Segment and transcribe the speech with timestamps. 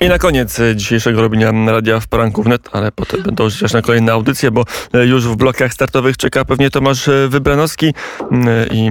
[0.00, 3.82] I na koniec e, dzisiejszego robienia Radia w Poranku wnet, ale potem będą chociaż na
[3.82, 7.94] kolejne audycje, bo e, już w blokach startowych czeka pewnie Tomasz e, Wybranowski
[8.70, 8.90] i,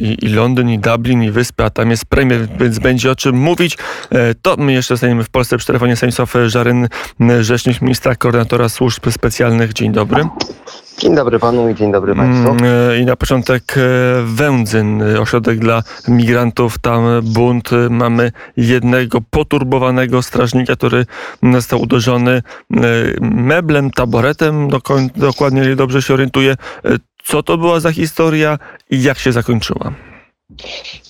[0.00, 3.36] i, i Londyn, i Dublin, i Wyspy, a tam jest premier, więc będzie o czym
[3.36, 3.78] mówić.
[4.42, 6.88] To my jeszcze zostaniemy w Polsce przy telefonie Stanisław Żaryn,
[7.40, 9.72] rzecznik ministra, koordynatora służb specjalnych.
[9.72, 10.24] Dzień dobry.
[10.98, 12.56] Dzień dobry panu i dzień dobry państwu.
[13.00, 13.74] I na początek
[14.24, 17.70] Wędzyn, ośrodek dla migrantów, tam bunt.
[17.90, 20.43] Mamy jednego poturbowanego strażnika,
[20.76, 21.06] który
[21.52, 22.42] został uderzony e,
[23.20, 24.68] meblem, taboretem,
[25.16, 26.56] dokładnie dobrze się orientuje.
[27.24, 28.58] Co to była za historia
[28.90, 29.92] i jak się zakończyła?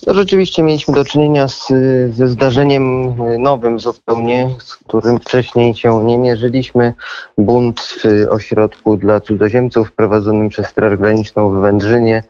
[0.07, 1.67] No, rzeczywiście mieliśmy do czynienia z,
[2.13, 6.93] ze zdarzeniem nowym zupełnie, z którym wcześniej się nie mierzyliśmy.
[7.37, 12.23] Bunt w ośrodku dla cudzoziemców prowadzonym przez Straż Graniczną w Wędrzynie.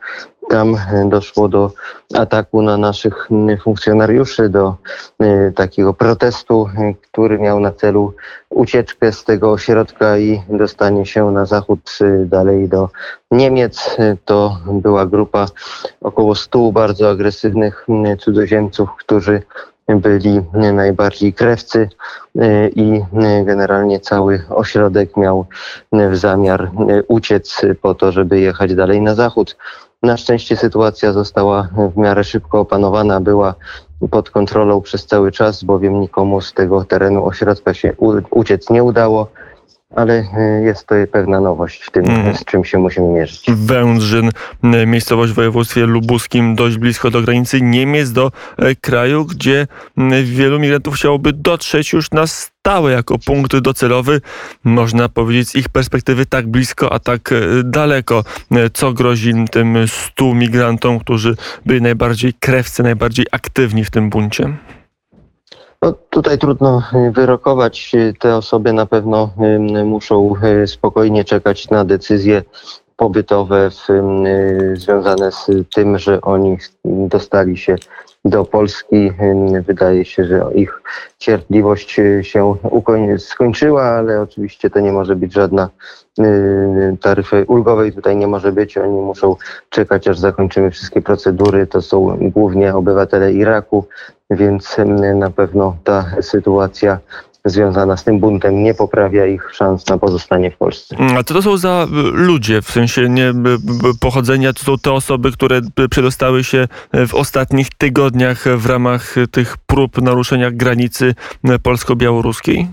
[0.49, 1.71] Tam doszło do
[2.13, 3.29] ataku na naszych
[3.63, 4.75] funkcjonariuszy, do
[5.23, 6.69] y, takiego protestu,
[7.11, 8.13] który miał na celu
[8.49, 12.89] ucieczkę z tego ośrodka i dostanie się na zachód y, dalej do
[13.31, 13.97] Niemiec.
[14.25, 15.45] To była grupa
[16.01, 17.85] około stu bardzo agresywnych
[18.19, 19.41] cudzoziemców, którzy
[19.87, 21.89] byli najbardziej krewcy
[22.35, 23.01] y, i
[23.45, 25.45] generalnie cały ośrodek miał
[25.91, 26.71] w zamiar
[27.07, 29.57] uciec po to, żeby jechać dalej na zachód.
[30.03, 33.55] Na szczęście sytuacja została w miarę szybko opanowana, była
[34.11, 37.93] pod kontrolą przez cały czas, bowiem nikomu z tego terenu ośrodka się
[38.29, 39.27] uciec nie udało
[39.95, 42.35] ale e, jest to pewna nowość w tym, mm.
[42.35, 43.45] z czym się musimy mierzyć.
[43.47, 44.29] Wędrzyn,
[44.63, 49.67] e, miejscowość w województwie lubuskim, dość blisko do granicy Niemiec, do e, kraju, gdzie
[50.23, 54.21] wielu migrantów chciałoby dotrzeć już na stałe jako punkt docelowy,
[54.63, 58.23] można powiedzieć z ich perspektywy tak blisko, a tak daleko.
[58.73, 64.53] Co grozi tym stu migrantom, którzy byli najbardziej krewcy, najbardziej aktywni w tym buncie?
[65.85, 67.91] No, tutaj trudno y, wyrokować.
[68.19, 69.29] Te osoby na pewno
[69.79, 70.33] y, muszą
[70.63, 72.43] y, spokojnie czekać na decyzje
[72.97, 73.87] pobytowe w,
[74.73, 77.75] związane z tym, że oni dostali się
[78.25, 79.11] do Polski.
[79.67, 80.81] Wydaje się, że ich
[81.19, 82.55] cierpliwość się
[83.17, 85.69] skończyła, ale oczywiście to nie może być żadna
[87.01, 88.77] taryfy ulgowej tutaj nie może być.
[88.77, 89.35] Oni muszą
[89.69, 91.67] czekać, aż zakończymy wszystkie procedury.
[91.67, 93.85] To są głównie obywatele Iraku,
[94.29, 94.77] więc
[95.15, 96.99] na pewno ta sytuacja
[97.45, 100.95] związana z tym buntem nie poprawia ich szans na pozostanie w Polsce.
[101.17, 103.33] A co to są za ludzie, w sensie nie
[103.99, 106.67] pochodzenia, to są te osoby, które przedostały się
[107.07, 111.15] w ostatnich tygodniach w ramach tych prób naruszenia granicy
[111.63, 112.67] polsko-białoruskiej?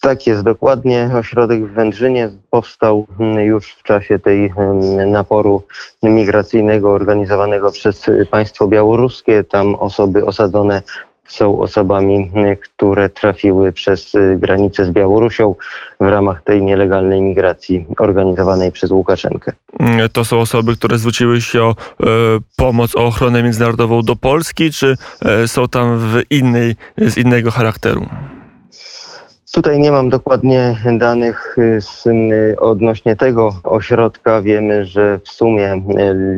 [0.00, 1.10] Tak jest, dokładnie.
[1.14, 3.06] Ośrodek w Wędrzynie powstał
[3.38, 4.52] już w czasie tej
[5.06, 5.62] naporu
[6.02, 9.44] migracyjnego organizowanego przez państwo białoruskie.
[9.44, 10.82] Tam osoby osadzone
[11.30, 12.30] są osobami,
[12.62, 15.54] które trafiły przez granicę z Białorusią
[16.00, 19.52] w ramach tej nielegalnej migracji organizowanej przez Łukaszenkę.
[20.12, 22.06] To są osoby, które zwróciły się o e,
[22.56, 28.06] pomoc, o ochronę międzynarodową do Polski, czy e, są tam w innej, z innego charakteru?
[29.52, 34.42] Tutaj nie mam dokładnie danych y, z, y, odnośnie tego ośrodka.
[34.42, 35.80] Wiemy, że w sumie y,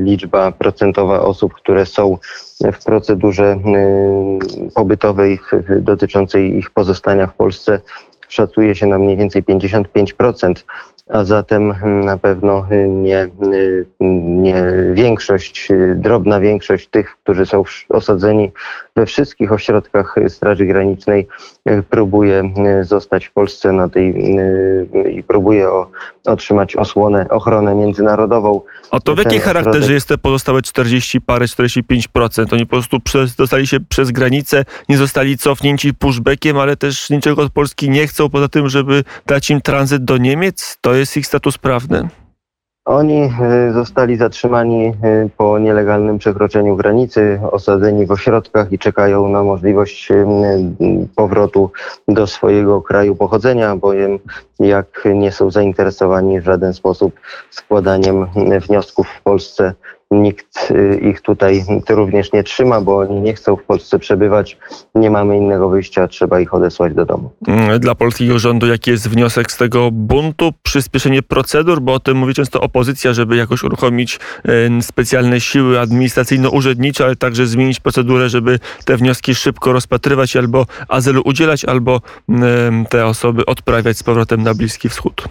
[0.04, 2.18] liczba procentowa osób, które są
[2.72, 3.58] w procedurze
[4.74, 5.38] pobytowej
[5.80, 7.80] dotyczącej ich pozostania w Polsce
[8.28, 10.54] szacuje się na mniej więcej 55%
[11.08, 11.74] a zatem
[12.04, 13.28] na pewno nie,
[14.40, 18.52] nie większość, drobna większość tych, którzy są osadzeni
[18.96, 21.28] we wszystkich ośrodkach Straży Granicznej
[21.90, 24.14] próbuje zostać w Polsce na tej
[25.12, 25.90] i próbuje o,
[26.26, 28.60] otrzymać osłonę, ochronę międzynarodową.
[28.90, 32.52] A to w jakiej charakterze jest te pozostałe 40 parę, 45%?
[32.52, 37.42] Oni po prostu przez, dostali się przez granicę, nie zostali cofnięci pushbackiem, ale też niczego
[37.42, 40.78] od Polski nie chcą, poza tym, żeby dać im tranzyt do Niemiec?
[40.80, 42.08] To jest ich status prawny?
[42.84, 44.92] Oni e, zostali zatrzymani e,
[45.36, 50.26] po nielegalnym przekroczeniu granicy, osadzeni w ośrodkach i czekają na możliwość e,
[51.16, 51.70] powrotu
[52.08, 54.18] do swojego kraju pochodzenia, bowiem
[54.60, 57.20] jak nie są zainteresowani w żaden sposób
[57.50, 58.26] składaniem
[58.60, 59.74] wniosków w Polsce
[60.12, 64.58] nikt y, ich tutaj również nie trzyma, bo oni nie chcą w Polsce przebywać.
[64.94, 67.30] Nie mamy innego wyjścia, trzeba ich odesłać do domu.
[67.48, 70.52] Mm, dla polskiego rządu jaki jest wniosek z tego buntu?
[70.62, 74.20] Przyspieszenie procedur, bo o tym mówi często opozycja, żeby jakoś uruchomić
[74.80, 81.64] specjalne siły administracyjno-urzędnicze, ale także zmienić procedurę, żeby te wnioski szybko rozpatrywać albo azylu udzielać,
[81.64, 82.00] albo
[82.90, 85.28] te osoby odprawiać z powrotem na Bliski Wschód.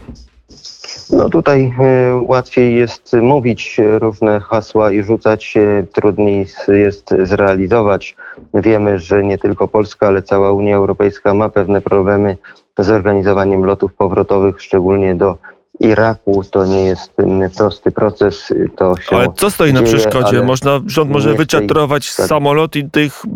[1.09, 5.57] No tutaj e, łatwiej jest mówić różne hasła i rzucać
[5.93, 8.15] trudniej jest zrealizować.
[8.53, 12.37] Wiemy, że nie tylko Polska, ale cała Unia Europejska ma pewne problemy
[12.77, 15.37] z organizowaniem lotów powrotowych, szczególnie do
[15.79, 16.43] Iraku.
[16.51, 17.11] To nie jest
[17.57, 18.53] prosty proces.
[18.77, 20.37] To się Ale co stoi na dzieje, przeszkodzie?
[20.37, 22.27] ale Można, rząd może tej- wyczatrować tak.
[22.27, 23.29] samolot i tych y,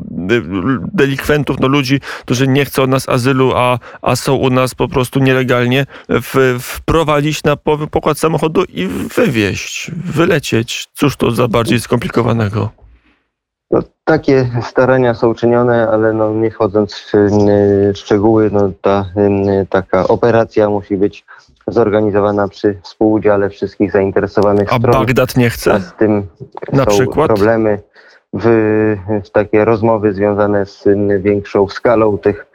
[0.94, 4.88] delikwentów, no ludzi, którzy nie chcą od nas azylu, a, a są u nas po
[4.88, 10.88] prostu nielegalnie, w, wprowadzić na po- pokład samochodu i wywieźć, wylecieć.
[10.94, 12.70] Cóż to za bardziej skomplikowanego?
[13.75, 19.06] No, takie starania są czynione, ale no, nie wchodząc w y, szczegóły, no, ta
[19.62, 21.25] y, taka operacja musi być
[21.68, 24.94] zorganizowana przy współudziale wszystkich zainteresowanych A stron.
[24.94, 25.80] Bagdad nie A chce?
[25.80, 26.27] z tym
[26.74, 27.27] Na są przykład?
[27.27, 27.80] problemy.
[28.33, 28.45] W,
[29.25, 32.45] w takie rozmowy związane z y, większą skalą tych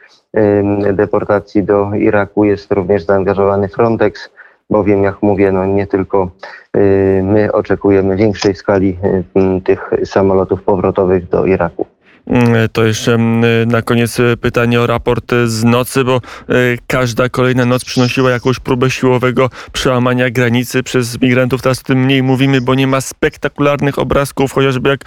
[0.93, 4.29] deportacji do Iraku jest również zaangażowany Frontex,
[4.71, 6.31] bowiem jak mówię, no nie tylko
[6.77, 8.97] y, my oczekujemy większej skali
[9.57, 11.85] y, tych samolotów powrotowych do Iraku.
[12.27, 16.21] Mm, To jeszcze mm, na koniec pytanie o raport z nocy, bo
[16.87, 21.61] każda kolejna noc przynosiła jakąś próbę siłowego przełamania granicy przez migrantów.
[21.61, 24.99] Teraz o tym mniej mówimy, bo nie ma spektakularnych obrazków, chociażby jak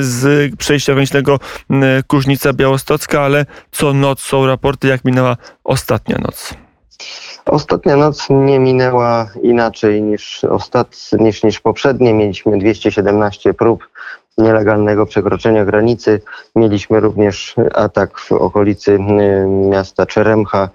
[0.00, 1.38] z przejścia granicznego
[2.06, 6.63] Kuźnica Białostocka, ale co noc są raporty, jak minęła ostatnia noc.
[7.46, 10.96] Ostatnia noc nie minęła inaczej niż, ostat...
[11.18, 12.14] niż, niż poprzednie.
[12.14, 13.88] Mieliśmy 217 prób
[14.38, 16.20] nielegalnego przekroczenia granicy.
[16.56, 18.98] Mieliśmy również atak w okolicy y,
[19.48, 20.68] miasta Czeremcha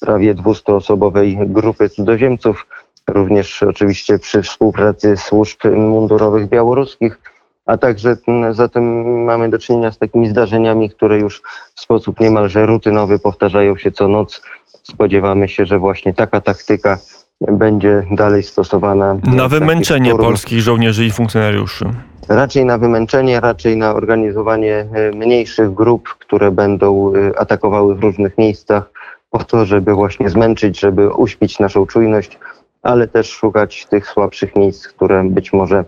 [0.00, 2.66] prawie 200-osobowej grupy cudzoziemców.
[3.06, 7.18] Również oczywiście przy współpracy służb mundurowych białoruskich.
[7.66, 11.42] A także mm, zatem mamy do czynienia z takimi zdarzeniami, które już
[11.74, 14.42] w sposób niemalże rutynowy powtarzają się co noc.
[14.82, 16.98] Spodziewamy się, że właśnie taka taktyka
[17.40, 19.16] będzie dalej stosowana.
[19.24, 21.84] Na wymęczenie polskich żołnierzy i funkcjonariuszy.
[22.28, 28.38] Raczej na wymęczenie, raczej na organizowanie e, mniejszych grup, które będą e, atakowały w różnych
[28.38, 28.90] miejscach
[29.30, 32.38] po to, żeby właśnie zmęczyć, żeby uśpić naszą czujność,
[32.86, 35.84] ale też szukać tych słabszych miejsc, które być może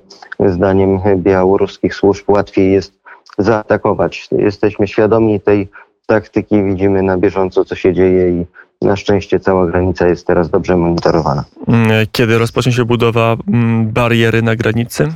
[0.46, 2.92] zdaniem białoruskich służb łatwiej jest
[3.38, 4.28] zaatakować.
[4.32, 5.68] Jesteśmy świadomi tej
[6.06, 8.46] taktyki, widzimy na bieżąco, co się dzieje i
[8.82, 11.44] na szczęście cała granica jest teraz dobrze monitorowana.
[11.68, 15.08] Mm, Kiedy rozpocznie się budowa mm, bariery na granicy?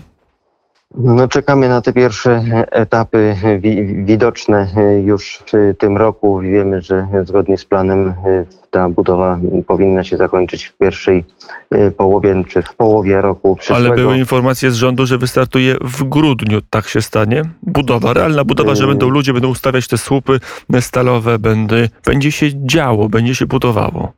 [0.94, 4.68] No, czekamy na te pierwsze etapy wi- widoczne
[5.04, 6.40] już w tym roku.
[6.40, 8.14] Wiemy, że zgodnie z planem
[8.70, 11.24] ta budowa powinna się zakończyć w pierwszej
[11.96, 13.86] połowie czy w połowie roku przyszłego.
[13.86, 16.60] Ale były informacje z rządu, że wystartuje w grudniu.
[16.70, 17.42] Tak się stanie?
[17.62, 20.40] Budowa, realna budowa, że będą ludzie, będą ustawiać te słupy
[20.80, 24.12] stalowe, będzie, będzie się działo, będzie się budowało.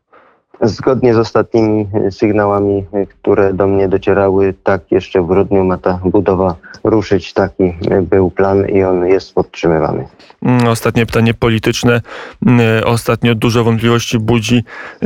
[0.61, 6.55] Zgodnie z ostatnimi sygnałami, które do mnie docierały, tak jeszcze w grudniu ma ta budowa
[6.85, 7.33] ruszyć.
[7.33, 10.09] Taki był plan i on jest podtrzymywany.
[10.43, 12.01] Mm, Ostatnie pytanie polityczne.
[12.47, 14.65] Mm, Ostatnio dużo wątpliwości budzi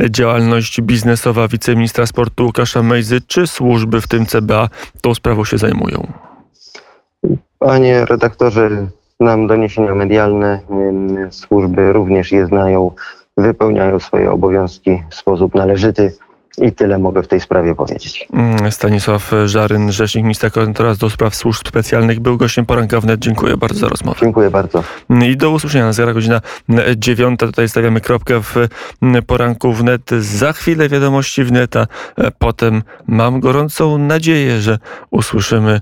[0.09, 3.21] działalność biznesowa wiceministra sportu Łukasza Mejzy.
[3.27, 4.69] Czy służby, w tym CBA,
[5.01, 6.07] tą sprawą się zajmują?
[7.59, 8.69] Panie redaktorze,
[9.19, 10.59] znam doniesienia medialne.
[10.71, 12.91] ym, Służby również je znają,
[13.37, 16.13] wypełniają swoje obowiązki w sposób należyty
[16.61, 18.27] i tyle mogę w tej sprawie powiedzieć.
[18.33, 23.19] Mm, Stanisław Żaryn, rzecznik ministra koordynatora do spraw służb specjalnych, był gościem poranka wnet.
[23.19, 24.19] Dziękuję bardzo za rozmowę.
[24.21, 24.83] Dziękuję bardzo.
[25.09, 25.93] I do usłyszenia.
[25.93, 26.41] Zara godzina
[26.97, 27.45] dziewiąta.
[27.45, 28.55] Tutaj stawiamy kropkę w
[29.27, 30.11] poranku wnet.
[30.19, 31.87] Za chwilę wiadomości wneta.
[32.39, 35.81] Potem mam gorącą nadzieję, że usłyszymy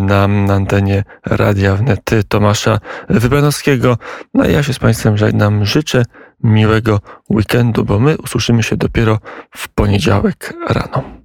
[0.00, 2.78] na antenie Radia Wnet Tomasza
[3.08, 3.98] Wybranowskiego.
[4.34, 5.64] No a ja się z Państwem żegnam.
[5.64, 6.02] Życzę
[6.42, 7.00] miłego
[7.30, 9.18] weekendu, bo my usłyszymy się dopiero
[9.56, 11.15] w poniedziałek rano.